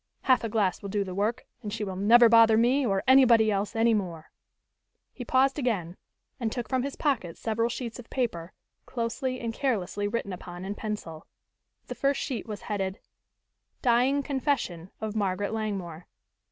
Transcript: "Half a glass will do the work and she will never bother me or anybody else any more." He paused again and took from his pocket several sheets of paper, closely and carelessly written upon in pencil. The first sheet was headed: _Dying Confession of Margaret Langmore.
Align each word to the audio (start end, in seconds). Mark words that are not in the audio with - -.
"Half 0.23 0.43
a 0.43 0.49
glass 0.49 0.81
will 0.81 0.89
do 0.89 1.03
the 1.03 1.13
work 1.13 1.45
and 1.61 1.71
she 1.71 1.83
will 1.83 1.95
never 1.95 2.27
bother 2.27 2.57
me 2.57 2.83
or 2.83 3.03
anybody 3.07 3.51
else 3.51 3.75
any 3.75 3.93
more." 3.93 4.31
He 5.13 5.23
paused 5.23 5.59
again 5.59 5.95
and 6.39 6.51
took 6.51 6.67
from 6.67 6.81
his 6.81 6.95
pocket 6.95 7.37
several 7.37 7.69
sheets 7.69 7.99
of 7.99 8.09
paper, 8.09 8.51
closely 8.87 9.39
and 9.39 9.53
carelessly 9.53 10.07
written 10.07 10.33
upon 10.33 10.65
in 10.65 10.73
pencil. 10.73 11.27
The 11.85 11.93
first 11.93 12.19
sheet 12.19 12.47
was 12.47 12.61
headed: 12.61 12.99
_Dying 13.83 14.25
Confession 14.25 14.89
of 14.99 15.15
Margaret 15.15 15.53
Langmore. 15.53 16.07